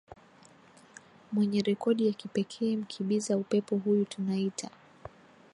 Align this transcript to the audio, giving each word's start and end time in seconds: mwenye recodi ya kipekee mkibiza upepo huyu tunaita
mwenye 1.31 1.61
recodi 1.61 2.07
ya 2.07 2.13
kipekee 2.13 2.77
mkibiza 2.77 3.37
upepo 3.37 3.77
huyu 3.77 4.05
tunaita 4.05 4.69